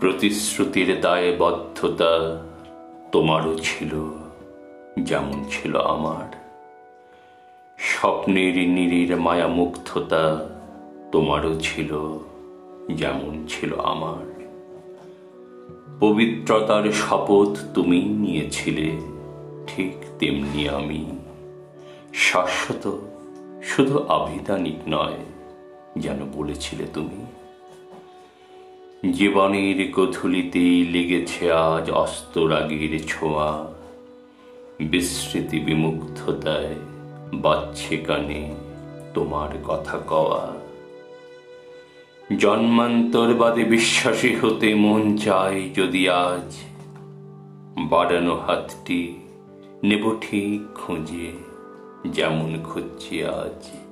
[0.00, 2.42] প্রতিশ্রুতির দায়বদ্ধতা
[3.12, 3.92] তোমারও ছিল,
[4.98, 6.28] যেমন ছিল আমার।
[7.78, 10.48] স্বপ্নের নিরির মায়া মুগ্ধতা
[11.12, 12.18] তোমারও ছিল,
[12.94, 14.26] যেমন ছিল আমার।
[16.00, 19.00] পবিত্রতার শপথ তুমি নিয়েছিলে,
[19.66, 21.06] ঠিক তেমনি আমি।
[22.14, 22.96] শাশ্বত,
[23.62, 25.18] শুধু আভিধানিক নয়,
[25.98, 27.26] যেন বলেছিলে তুমি।
[29.04, 33.72] জীবনের গধূলিতেই লেগেছে আজ অস্তরাগের ছোঁয়া।
[34.80, 36.74] বিস্মৃতি বিমুগ্ধতায়
[37.34, 38.54] বাচ্ছে কানে
[39.14, 40.54] তোমার কথা কওয়া।
[42.38, 46.56] জন্মান্তর বাদে বিশ্বাসী হতে মন চায় যদি আজ
[47.78, 49.14] বাড়ানো হাতটি
[49.82, 51.32] নেব ঠিক খুঁজে
[52.08, 53.87] যেমন খুঁজছি আজ।